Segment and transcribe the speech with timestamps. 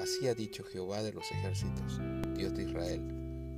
[0.00, 1.98] Así ha dicho Jehová de los ejércitos,
[2.36, 3.00] Dios de Israel,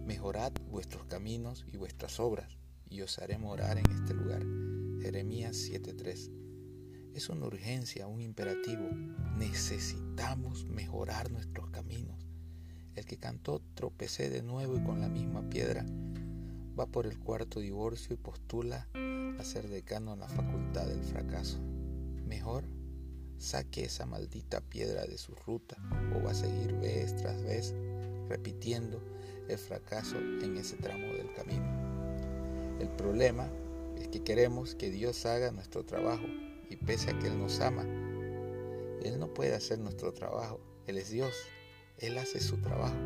[0.07, 2.57] mejorad vuestros caminos y vuestras obras,
[2.89, 4.43] y os haré morar en este lugar.
[5.01, 6.31] Jeremías 7:3.
[7.13, 8.89] Es una urgencia, un imperativo.
[9.37, 12.27] Necesitamos mejorar nuestros caminos.
[12.95, 15.85] El que cantó tropecé de nuevo y con la misma piedra
[16.79, 18.89] va por el cuarto divorcio y postula
[19.39, 21.61] a ser decano en la facultad del fracaso.
[22.25, 22.78] Mejor
[23.39, 25.77] saque esa maldita piedra de su ruta
[26.15, 27.75] o va a seguir vez tras vez
[28.29, 29.03] repitiendo
[29.49, 31.67] el fracaso en ese tramo del camino.
[32.81, 33.51] El problema
[33.97, 36.27] es que queremos que Dios haga nuestro trabajo
[36.69, 37.83] y pese a que Él nos ama,
[39.03, 40.61] Él no puede hacer nuestro trabajo.
[40.87, 41.35] Él es Dios,
[41.99, 42.97] Él hace su trabajo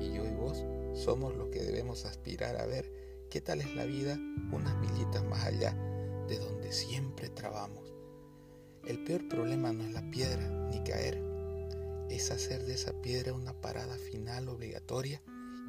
[0.00, 0.64] y yo y vos
[0.94, 2.92] somos los que debemos aspirar a ver
[3.30, 4.18] qué tal es la vida
[4.52, 5.72] unas millitas más allá
[6.28, 7.97] de donde siempre trabamos.
[8.86, 11.22] El peor problema no es la piedra ni caer,
[12.10, 15.20] es hacer de esa piedra una parada final obligatoria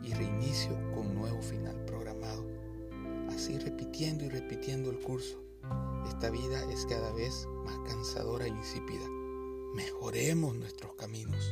[0.04, 2.46] y reinicio con nuevo final programado.
[3.30, 5.44] Así repitiendo y repitiendo el curso.
[6.08, 9.08] Esta vida es cada vez más cansadora e insípida.
[9.76, 11.52] Mejoremos nuestros caminos.